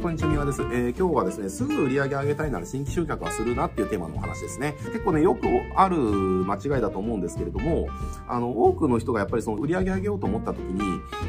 [0.00, 0.62] こんにちは、みわです。
[0.62, 4.74] えー、今日はですね、すぐ売り上げ上げたいなら新規集客はするなっていうテーマのお話ですね。
[4.86, 7.86] 結構ね、よくある間違いだと思うんですけれども、
[8.26, 10.80] あの、多くの人がやっぱりその売り上げ上げようと思った時に、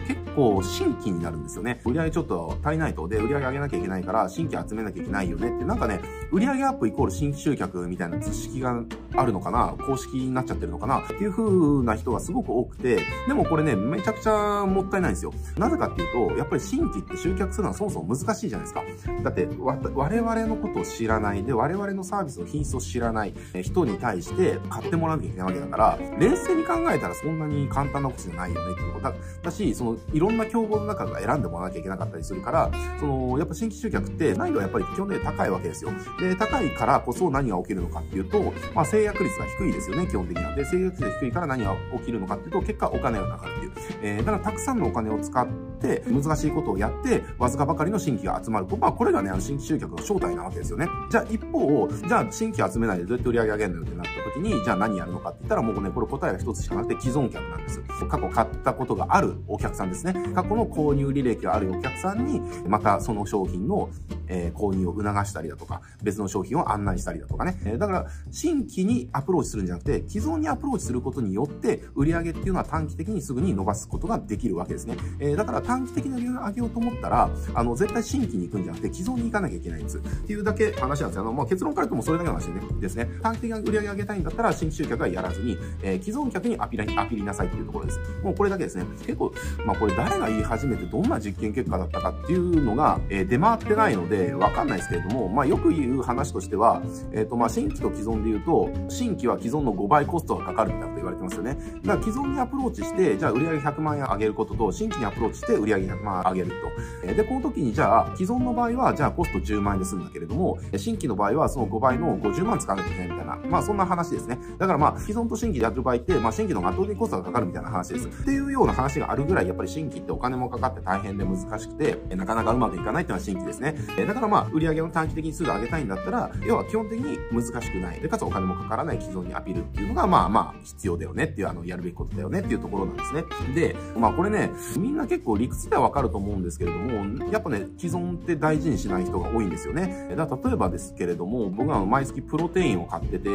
[0.08, 1.82] 結構新規になるんですよね。
[1.86, 3.08] 売り上げちょっと足りないと。
[3.08, 6.00] で、売り上げ上げなきゃいけないから、新規集めなきゃいけないよねって、なんかね、
[6.32, 8.82] 売り上げアップイコール新規集客みたいな図式が
[9.16, 9.76] あるのかな？
[9.86, 11.02] 公式になっちゃってるのかな？
[11.02, 15.34] っていう風な人がすごく多くて、でもこれね、めちゃくちゃもったいないんですよ。
[15.58, 18.84] なぜかっていうと、やっぱり新規って集客するのはそもそも難しいじゃないですか。
[19.24, 35.92] だって、我々のことを知らないで、我々のサービスの品質を知らない人に対して買ってもらわなきゃいけないわけだから、冷静に考えたらそんなに簡単なことじゃないよねっていうことだだし、その、ろんな競合の中から選んでもらわなきゃいけなかったりするから、その、やっぱ新規集客って難易度はやっぱり基本的に高いわけですよ。
[36.20, 40.56] で、高いからこそ何が起きるのかっていうと、まあ制約率が低いですよね、基本的には。
[40.56, 43.72] で、制約率が低いから何が起きるのかっていうと、結果お金がかかるっていう。
[44.02, 45.48] えー、だからたくさんのお金を使っ
[45.80, 50.88] て、難しいことをやって、わずかばかりの新規が集まると、まあこれがね、あの新規集客の正体なわけですよね。
[51.10, 57.82] じゃあ一方、じゃあ新規集めないでどうやって売り上げ上げるのよってなった時に、じゃあ何やるのかって言ったらもうね、これ答えが一つしかなくて既存客なんです。
[58.10, 60.11] 過去買ったことがあるお客さんですね。
[60.34, 63.90] 過去の購入履歴があるお客さんに、またその商品の、
[64.28, 67.78] え、購入を促したりだとか、別の商品を案内したりだとかね。
[67.78, 74.96] だから、新規にアプローチするんじゃなくて、既存にアプローチすることによって、売り上げっていうのは短期的にすぐに伸ばすことができるわけですね。
[75.20, 79.98] え、だから短期的な売り上げをと思ったら、あの、絶対新規に行くんじゃなくて、既存に行かなきゃいけないんです。
[79.98, 81.22] っていうだけ話なんですよ。
[81.22, 83.10] あの、まあ、結論から言ってもそれだけの話でね、ですね。
[83.22, 88.00] 短期的な売り上げ上げたいんだったら、新規集客はやらずに、えー、既存客にアピり、アピりなさいっていうところです。
[88.24, 88.86] もうこれだけですね。
[89.06, 89.34] 結構、
[89.66, 96.82] まあ、これ誰が言い始めてどんな実験結果だったかっていうのが、えー、出回ってないので、わかんないですけれども、まあ、よく言う話としては、
[97.14, 101.56] えっ、ー、と、まあ、新規と既存で言うと、新規は既存の5倍コストがかかるみたいなこと言われてますよね。
[101.84, 106.56] だから既存にアプローチして、じゃあ売上100万円上げることと、新規にアプローチして売上100万円上げると。
[107.04, 114.40] えで、この時にじゃあ、既存の場合は、じゃあコスト10万円で済んだけれども、新規の場合はその5倍の50万使わなきゃいけないみたいな、まあそんな話ですね。
[114.58, 118.08] だからまあ、既存と新規でやる場合って、まあ新規の圧倒的コストがかかるみたいな話です。
[118.08, 123.76] っていうような話があるぐらい、やっぱり新規ってお金もかかって大変で難しくて、なかなかうまくいかないっていうのは新規ですね。
[123.98, 128.00] えだからまあ、売上を短期的にすぐ上げたいんだったら、要は基本的に難しくない。
[128.00, 133.24] で、かつお金もかからない既存にアピールっていうのが、まあまあ、必要だよねっていう、あの、やるべきことだよねっていうところなんですね。
[133.54, 140.16] で、まあこれね、みんな結構理屈ではわかると思うんですけれども、やっぱね、既存って大事にしない人が多いんですよね。
[140.16, 143.30] だから例えばですけれども、僕は毎月プロテインを買ってて、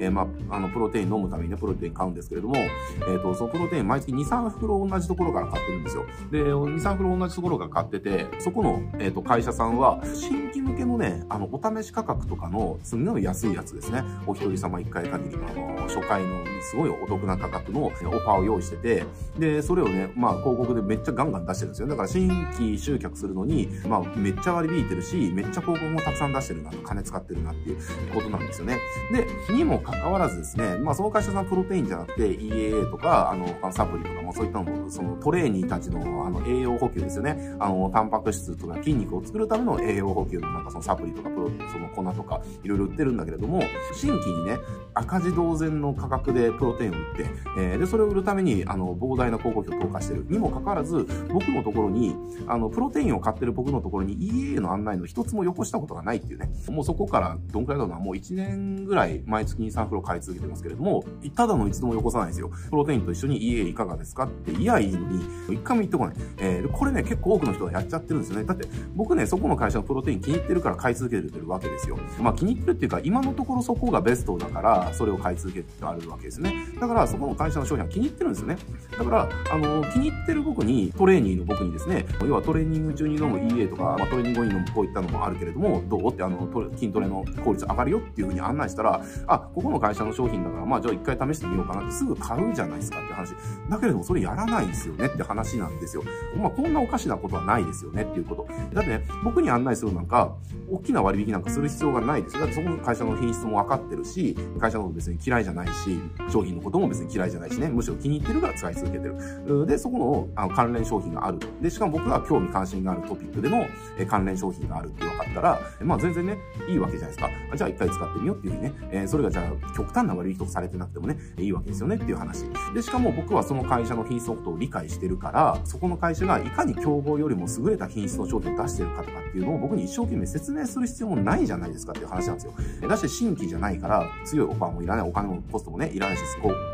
[0.00, 6.06] えー、まあ、あの、プロテイン飲むためにね、プロテイン買うんですけれども、えっ、ー、と、そのプロテイン毎月2、3袋同じところから買ってるんですよ。
[6.30, 14.04] で、2、3袋同じところから買ってて、そこの、えっ、ー、と、会社さんは、新規向けのね、あの、お試し価格とかの、すんごい安いやつですね。
[14.26, 19.04] お一人様1回限りの、あの、初回のすごいお得な価格のオファーを用意してて、
[19.38, 21.88] で、それをね、まあ、広告でめっちゃガンガン出してるんですよ。
[21.88, 27.78] だから新規集客するのに、まあ、めっちゃ割り引いてるし、めっちゃ広告もたくさん出してるな、金使ってるなっていう
[28.14, 28.78] ことなんですよね。
[29.12, 37.56] で、にもかかわらずですね、まあ、その会社さんプロテインじゃなくて EAA とか、あの、サプリとかもそういったのも、そのトレーニーたちの、あの、栄養補給ですよね。
[37.58, 43.62] あの、タンパク質とか筋肉を作るための栄養補給のなんかそのサプリとか、プロ、その粉とか、いろいろ売ってるんだけれども、
[43.94, 44.58] 新規にね、
[44.94, 52.14] 赤字同然の価格でプロテインを売って、えー、で、それを売るために、あの、膨大な広告費を投下してるにもかかわらず、僕のところに、
[52.46, 56.50] あの、プロテインを買ってる僕のところに EA の案内の一つもよこしたことがないっていうね。
[56.68, 61.04] もうそこからどんくらいだろうな、もう1年ぐらい毎月に3袋買い続けてますけれども、
[61.34, 62.50] ただの一度もよこさないんですよ。
[62.70, 65.24] プロテインと一緒に EA いかがですかって、いやいいのに、
[65.70, 66.16] 回も言ってこない。
[66.38, 68.44] えー、これね、結構多くの人がやっちゃってるんですよね。
[68.44, 71.98] だって、僕ね、そこの会社のプロテイン気に入ってるから買い続けてるわけですよ。
[72.20, 76.66] まあ気に入ってるっていうか、今のところそこがベストだから、それを買い続けてあるわけですね。
[76.80, 78.58] だから、そこの会社の商品は気に入ってるんですよね。
[78.98, 93.34] だから、あの、気に入ってる僕に、トレーニーの僕にですね、要はトレーニング中に飲む EA とか、まあ、トレーニング後に飲むこういったのもあるけれども、どうってあの、筋トレの効率上がるよっていうふうに案内したら、あ、ここの会社の商品だから、まあじゃあ一回試してみようかなってすぐ買うじゃないですかって話。
[93.68, 96.02] だけれどもそれやらないんですよねって話なんですよ。
[96.36, 98.48] まあこんなおかしなことはないですよねっていうこと。
[98.72, 100.36] だってね、僕に案内するなんか、
[100.70, 102.40] 大きな割引なんかする必要がないですよ。
[102.40, 105.98] だってそこの会社の品質も分かってるし、会社のこと別に嫌いじゃないし、
[106.30, 109.66] 商品のことも別に嫌いじゃないしね、むしろ気に入ってるから使い続けてる。
[109.66, 111.38] で、そこのあの関連商品がある。
[111.60, 113.66] で、しかも僕が興味関心があるトピックでの
[113.98, 116.38] え関連商品があるって分かったら、まあ全然ね、
[116.68, 117.56] いいわけじゃないですか。
[117.56, 122.44] じゃあ一回使ってみようっていうふうにね、えー、それがじゃあ極端な割引とかされてなくてもね、いいわけですよねっていう話。
[122.74, 132.52] で、しかも僕はその会社の品質のことを理解してるから、ら、そこの会社がいかに競合よりも優れた品質の商品を出してるかとかっていうのを僕に一生懸命説明する必要もないじゃないですかっていう話なんですよ。
[132.88, 136.22] だして新規じゃないから強いオファーもいらない、お金もコストもね、いらないし、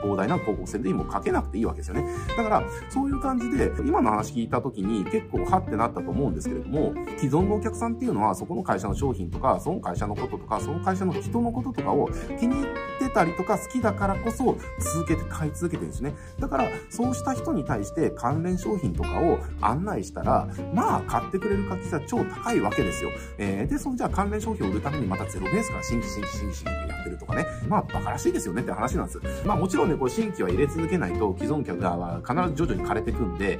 [0.02, 2.06] 膨大な広告宣伝にもかけなくていいわけですよね。
[2.36, 12.08] だから、そういう感じで、今の話聞いた時に結構はってなったと思うんですけれども、既存のお客さんっていうのはそこの会社の商品とか、その会社のこととか、その会社の人のこととかを
[12.38, 12.66] 気に入っ
[12.98, 16.14] てたりとか好きだからこそ続けて買い続けてるんですね。
[16.38, 23.10] だから、そうした人に対して関連商品とかを案内したら、まあ、買ってくれる確率は超高いわけですよ。
[23.38, 27.46] えー、で、そのじゃあ関連商品を売るためにまたゼロベースから新規新規新規新規やってるとかね。
[27.68, 29.20] まあ、馬鹿らしいですよねって話なんです。
[29.44, 33.58] まあ、もちろんね、これ新規は入れ続けないと既存客は必ず徐々に枯れてくんで、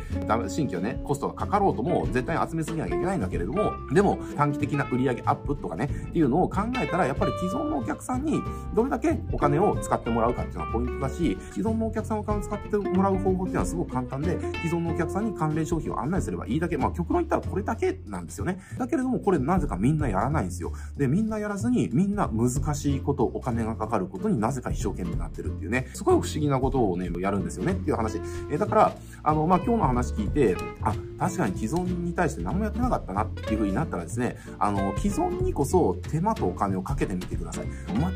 [0.49, 8.43] 新規はね、コストがかかろうとも絶対集めすぎなきゃいけないんだけれども、でも短期的な売上アップとかね、っていうのを考えたら、やっぱり既存のお客さんに
[8.75, 18.61] どれだけお金を使ってもらうかっていうのはポイントだし、既存のお客さんお金を使ってもらう方法っていうのはすごく簡単で、既存のお客さんに関連商品を案内すればいいだけ、まあ極論言ったらこれだけなんですよね。
[18.79, 20.73] だけれども、これなぜかみんなやらないんですよ。
[20.97, 28.21] で、みんなやらずに、みんな難しいこと、お金がかかることになぜか一生懸命なってるっていうね、すごい不思議なことをね、やるんですよねっていう話。
[28.51, 37.67] えだから、あの、まあ、今日の話聞いて、あ、確かに既存に対して何もやってなかったなっていう風になったらですね、あの、既存にこそ手間とお金をかけてみてください。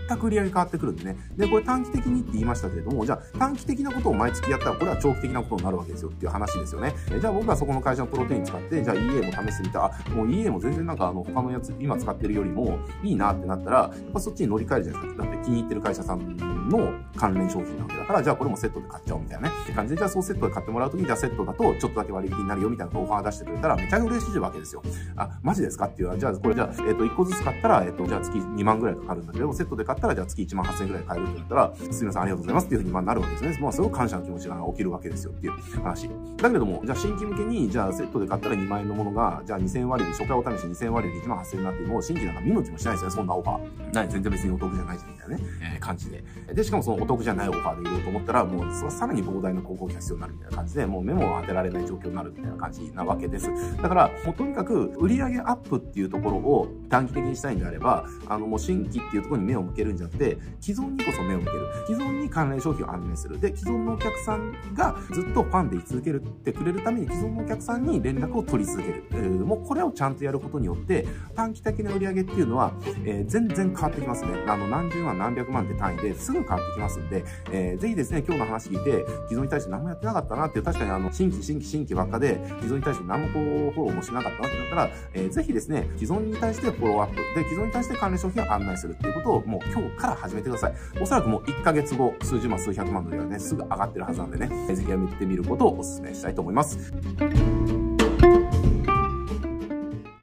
[0.09, 1.17] 全く売り上げ変わってくるんでね。
[1.37, 6.95] で、これ短期的にって言いましたけれども、じゃあ短期的なことを毎月やったら、これは長期的なことになるわけですよっていう話ですよね。
[7.21, 9.85] じゃあ僕はそこの会社のプロテイン使って、じゃあ EA も試してみた。
[9.85, 15.23] あ、もう EA も全然なんかあの、他のやつ、今使ってるよりもいいなってなったら、やっぱそっちに乗り換えるじゃないですか。
[15.23, 16.37] だって気に入ってる会社さん
[16.69, 19.55] の関連商品なわけだから、じゃあこれもセットで買っちゃおうみたいなね。
[19.65, 24.83] って感じで、じゃあそうセットで買ってもらうときに、じゃあセットだとちょっとだけ割引になるよみたいなオファー出してくれたら、めちゃ嬉しいわけですよ。
[25.17, 25.87] あ、マジですか？
[25.87, 33.59] っていうじゃあこれじゃあ、えっ、ー、と、1個ずつ買ったら、えっ、ー、と、じゃあ月2万ぐらいかかるんだけど、セットで買ったら、じゃあ月1万8000円ぐらい買えるって言ったら、すみません、ありがとうございますっていうふうにまあなるわけですね。
[33.61, 35.53] まあ、すごく感謝の気持ちが起きるわけですよっていう
[35.83, 36.11] 話。
[36.37, 43.95] だけども、じゃあ新規向けに、じゃあセットで買ったら2万円のものが、じゃあ2000割引、初回お試し2000割引1万8000円になっても、新規なんか見向きもしないですよね、そんなオファー。
[43.95, 45.43] ない、全然別にお得じゃないじゃんみたいなね、
[45.75, 46.25] えー、感じで。
[46.55, 53.51] で、しかもそのお得じゃないオファーで売ろうと思ったら、もう、さらに膨大な広告が必要になるみたいな感じで、もう目も当てられない状況になるみたいな感じなわけです。
[53.81, 61.59] だから、もうとにかく、売上アップっていうところを短期的にしたいんであれば、あの、もう新規っていうところに目を向けるんじゃなくて、既存にこそ目を向ける。
[61.87, 63.41] 既存に関連商品を案内する。
[63.41, 69.05] で、既存のお客さんがずっとファンで居続けるってくれるために、既存のお客さんに連絡を取り続ける。
[69.13, 72.73] えー、もうこれをちゃんとやることによって、短期的な売上っていうのは、
[73.05, 74.31] えー、全然変わってきますね。
[74.47, 90.75] あの、何十万何百万って単位ですぐ変わってきますんで、えー、ぜひですね、今日の話聞いて、既存に対して何もやってなかったなっていう、確かにあの、新規新規新規ばっかで、既存に対して何もこう、フォローもしなかったなってなったら、えー、ぜひですね、既存に対してフォローアップ、で、既存に対して関連商品を案内するっていうことをもう今日から始めてください。
[91.01, 96.93] おそらくもう1ヶ月後、数十万、数百万のではね、すぐ上がってるはずなんでね、ぜひやめてみることをお勧めしたいと思います。